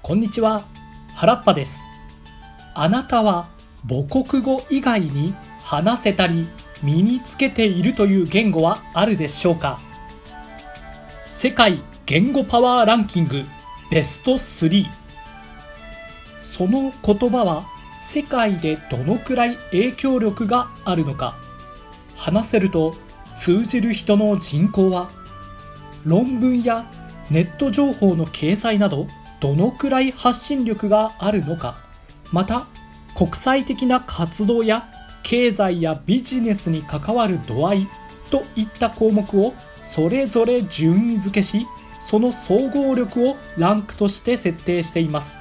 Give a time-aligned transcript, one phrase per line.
[0.00, 0.62] こんにちは。
[1.16, 1.84] 原っぱです。
[2.74, 3.48] あなたは
[3.86, 6.48] 母国語以外に話せたり
[6.82, 9.78] 身につけているという言語はあるでしょうか？
[11.26, 13.42] 世界言語パワーランキング
[13.90, 14.86] ベスト3
[16.40, 17.64] その言葉は
[18.00, 21.36] 世界でどのくらい影響力があるのか？
[22.16, 22.94] 話せると
[23.36, 25.10] 通じる人の人口は
[26.06, 26.86] 論文や
[27.30, 29.06] ネット情報の掲載など
[29.40, 31.78] どのくらい発信力があるのか。
[32.32, 32.66] また
[33.16, 34.88] 国際的な活動や
[35.22, 37.88] 経済やビジネスに関わる度合い
[38.30, 41.66] といった項目をそれぞれ順位付けし
[42.00, 45.36] その総合力をランクとして設定しています。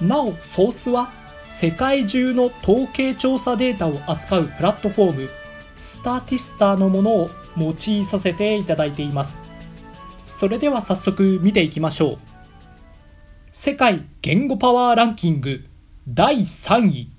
[0.00, 1.10] なおソースは
[1.48, 5.28] 世界中の統計調査データを扱うプラットフォーム
[5.76, 9.40] スタティスターのものを用いさせていただいています。
[10.26, 12.35] それでは早速見ていきましょう。
[13.58, 15.64] 世界言語パワーランキング
[16.06, 17.10] 第3位。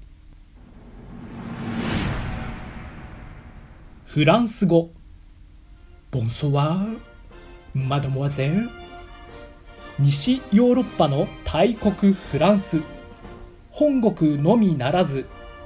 [4.06, 4.92] フランス語。
[6.12, 7.00] ボンソワー
[7.74, 8.70] マドモアゼル
[9.98, 12.82] 西ヨーロッパの大国フランス。
[13.72, 15.26] 本国のみならず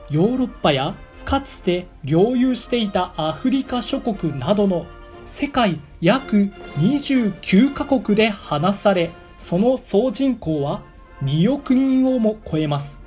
[0.09, 4.85] ヨーロッパやかつて領有していたアフリカ諸国などの
[5.25, 9.11] 世界約29カ国で話され
[9.41, 10.83] その総人口は
[11.23, 13.01] 2億人をも超えます。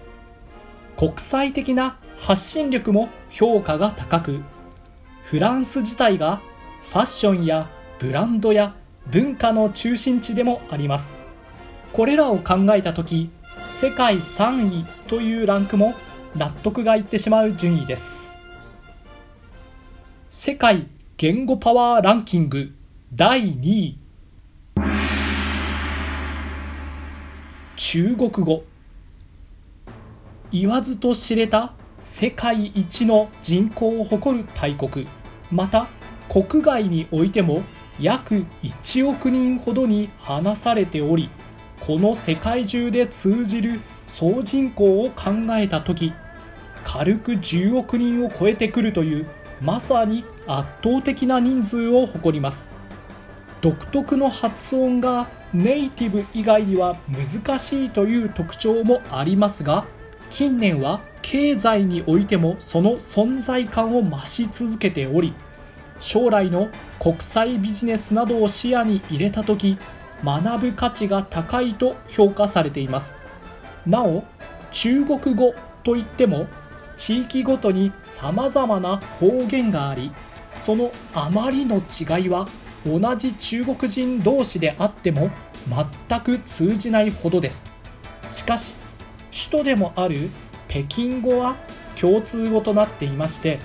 [0.97, 4.41] 国際的な発信力も評価が高く
[5.23, 6.43] フランス自体が
[6.87, 8.75] ファッションやブランドや
[9.07, 11.15] 文化の中心地でもあります。
[11.93, 13.31] これらを考えた時
[13.71, 15.95] 世界3位というランクも
[16.35, 18.35] 納得がいってしまう順位です。
[20.33, 22.75] 世界言語パワーランキング
[23.15, 24.04] 第2位。
[27.77, 28.63] 中国語
[30.53, 35.09] 言わずと知れた世界一の人口を誇る大国
[35.51, 35.89] また
[36.29, 37.65] 国外においても
[38.01, 41.29] 約1億人ほどに話されており
[41.81, 46.13] この世界中で通じる総人口を考えた時
[46.85, 49.27] 軽く10億人を超えてくるという
[49.61, 52.69] まさに圧倒的な人数を誇ります。
[53.65, 59.87] 独特の発音がネイティブ以外には難しいという特徴もありますが
[60.29, 65.33] 近年は経済においてもその存在感を増し続けており
[65.99, 66.69] 将来の
[67.01, 69.79] 国際ビジネスなどを視野に入れた時
[70.23, 73.15] 学ぶ価値が高いと評価されています。
[73.87, 74.25] なお
[74.73, 76.49] 中国語といっても
[76.97, 80.13] 地域ごとにさまざまな方言があり
[80.59, 82.47] そのあまりの違いは
[82.85, 85.31] 同じ中国人同士であっても
[86.09, 87.65] 全く通じないほどです。
[88.29, 88.77] しかし
[89.31, 90.31] 首都でもある
[90.69, 91.57] 北京語は
[92.01, 93.59] 共通語となっていまして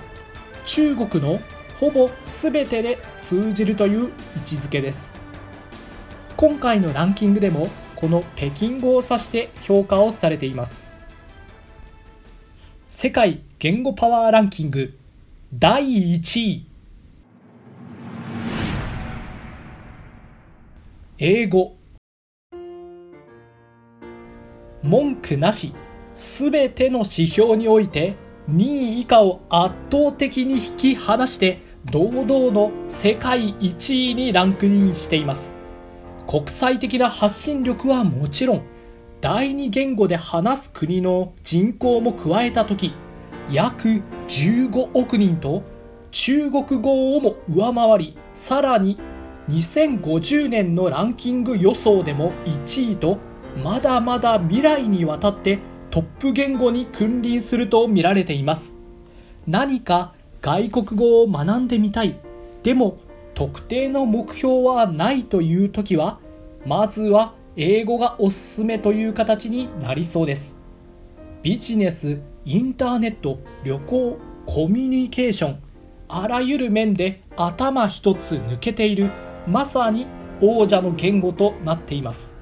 [0.64, 1.40] 中国の
[1.78, 4.04] ほぼ全てで通じるという位
[4.40, 5.12] 置づけです。
[6.36, 10.88] 今回のランキングでもこの北京語を指して評価をされています。
[12.88, 14.98] 世界言語パワーランキング
[15.52, 16.69] 第1位。
[21.22, 21.76] 英語。
[24.82, 25.74] 文句なし。
[26.14, 28.16] すべての指標において
[28.50, 31.60] 2位以下を圧倒的に引き離して
[31.92, 35.54] 堂々の世界1位にランクインしています。
[36.26, 38.62] 国際的な発信力はもちろん
[39.20, 42.94] 第二言語で話す国の人口も加えた時
[43.50, 45.64] 約15億人と
[46.12, 48.98] 中国語をも上回りさらに
[49.50, 53.18] 2050年のランキング予想でも1位と
[53.64, 55.58] まだまだ未来にわたって
[55.90, 58.72] トップ言語に君臨すると見られています。
[59.48, 62.20] 何か外国語を学んでみたい。
[62.62, 62.98] でも
[63.34, 66.20] 特定の目標はないという時は
[66.64, 70.56] まずは英語がおすすめという形になりそうです。
[71.42, 75.62] ビジネスインターネット旅行コミュニケーション
[76.08, 79.10] あらゆる面で頭一つ抜けている
[79.46, 80.06] まさに
[80.40, 82.32] 王者の言語となっています。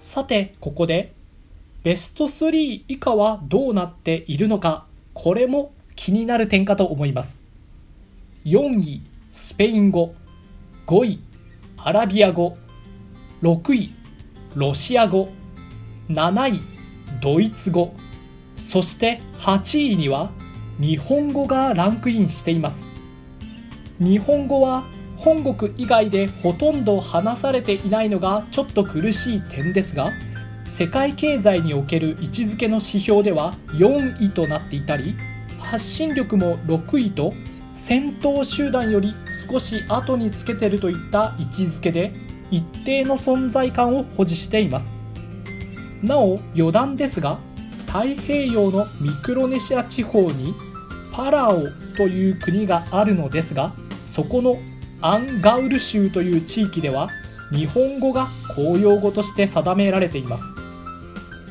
[0.00, 1.14] さてここで
[1.82, 7.40] ベスト3以下はどうなっているのかこれも気になる点かと思います。
[8.44, 9.02] 4位
[9.32, 10.14] スペイン語
[10.86, 11.20] 5位
[11.76, 12.56] アラビア語
[13.42, 13.94] 6位
[14.54, 15.30] ロシア語
[16.08, 16.60] 7位
[17.20, 17.94] ドイツ語
[18.56, 20.30] そして8位には
[20.78, 22.86] 日本語がランクインしています。
[24.00, 24.82] 日本語は
[25.24, 30.12] 本国以外でほとんど話されていないのがちょっと苦しい点ですが
[30.66, 35.16] 世界経済における位置づけの指標では4位となっていたり
[35.58, 37.32] 発信力も6位と
[37.74, 39.14] 先頭集団より
[39.50, 42.12] 少し後につけてるといった位置づけで
[42.50, 44.92] 一定の存在感を保持しています。
[46.02, 47.38] なお余談ですが
[47.86, 50.54] 太平洋のミクロネシア地方に
[51.12, 51.62] パラオ
[51.96, 53.72] という国があるのですが
[54.04, 54.56] そこの
[55.00, 57.08] アンガウル州という地域では
[57.52, 58.26] 日本語が
[58.56, 60.50] 公用語として定められています。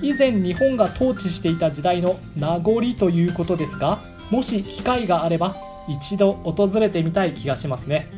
[0.01, 4.00] 以前日本が統治していた時代の名残ということですが
[4.31, 5.56] もし機会があれば
[5.88, 8.10] 一度訪れてみたい気がしますね。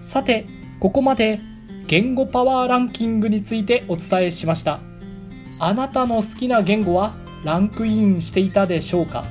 [0.00, 0.46] さて
[0.80, 1.40] ここまで
[1.86, 4.80] 言語パワーランキングについてお伝えしました。
[5.58, 7.14] あなたの好きな言語は
[7.44, 9.24] ランクインしていたでしょうか？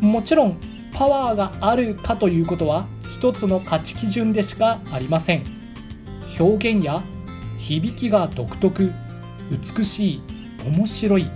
[0.00, 0.58] もちろん
[0.92, 2.86] パワーがあるかということは
[3.16, 5.44] 一つの価値基準でしかありません。
[6.38, 7.02] 表現や
[7.56, 8.92] 響きが独特
[9.50, 10.22] 美しい
[10.66, 11.26] 面白い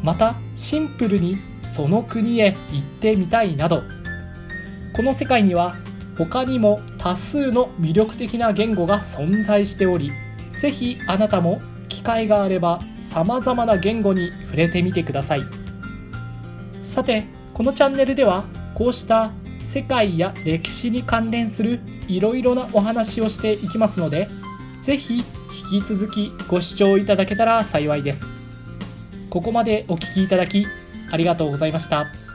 [0.00, 3.82] またシンプルにその国へ行ってみたいなど。
[4.94, 5.74] この世界には
[6.16, 10.12] 他にも多数の魅力的な言語が存在しており
[10.56, 15.42] 是非あなたも機会があれば様々な言語に触れてみてください。
[16.84, 17.24] さて
[17.54, 18.44] このチャンネルでは
[18.76, 19.32] こうした
[19.68, 24.26] 世界や歴史に関連するいろいろなお話をしていきますので
[24.80, 28.24] 是非引き続きご視聴いただけたら幸いです
[29.28, 30.66] ここまでお聴きいただき
[31.12, 32.27] ありがとうございました。